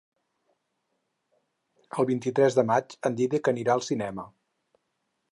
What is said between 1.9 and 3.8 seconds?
El vint-i-tres de maig en Dídac anirà